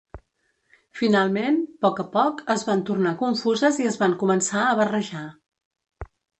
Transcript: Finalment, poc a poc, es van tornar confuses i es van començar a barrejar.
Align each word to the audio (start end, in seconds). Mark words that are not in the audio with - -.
Finalment, 1.01 1.59
poc 1.87 2.01
a 2.05 2.07
poc, 2.15 2.41
es 2.55 2.65
van 2.71 2.83
tornar 2.89 3.13
confuses 3.21 3.79
i 3.85 3.87
es 3.93 4.01
van 4.03 4.19
començar 4.25 4.67
a 4.67 4.75
barrejar. 4.83 5.27